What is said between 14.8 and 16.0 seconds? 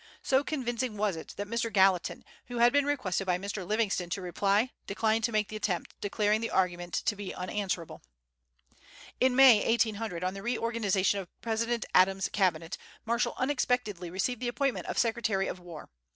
of Secretary of War.